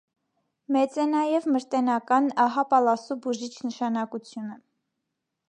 Մեծ 0.77 0.95
է 1.03 1.03
նաև 1.11 1.45
մրտենական 1.55 2.31
հապալասու 2.57 3.19
բուժիչ 3.27 3.53
նշանակությունը։ 3.71 4.59